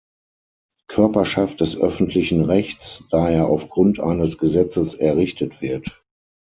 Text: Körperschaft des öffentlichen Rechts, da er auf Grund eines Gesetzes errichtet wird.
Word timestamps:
Körperschaft 0.87 1.61
des 1.61 1.77
öffentlichen 1.77 2.43
Rechts, 2.43 3.03
da 3.11 3.29
er 3.29 3.45
auf 3.45 3.69
Grund 3.69 3.99
eines 3.99 4.39
Gesetzes 4.39 4.95
errichtet 4.95 5.61
wird. 5.61 6.01